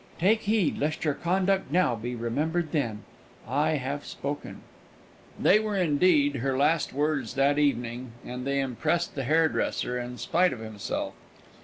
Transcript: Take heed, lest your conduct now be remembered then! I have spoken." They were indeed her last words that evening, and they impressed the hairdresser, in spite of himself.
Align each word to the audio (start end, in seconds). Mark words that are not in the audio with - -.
Take 0.17 0.41
heed, 0.49 0.79
lest 0.79 1.05
your 1.05 1.13
conduct 1.13 1.71
now 1.71 1.93
be 1.93 2.15
remembered 2.15 2.71
then! 2.71 3.03
I 3.47 3.73
have 3.73 4.03
spoken." 4.03 4.61
They 5.39 5.59
were 5.59 5.77
indeed 5.77 6.37
her 6.37 6.57
last 6.57 6.91
words 6.91 7.35
that 7.35 7.59
evening, 7.59 8.13
and 8.25 8.43
they 8.47 8.61
impressed 8.61 9.13
the 9.13 9.25
hairdresser, 9.25 9.99
in 9.99 10.17
spite 10.17 10.53
of 10.53 10.59
himself. 10.59 11.13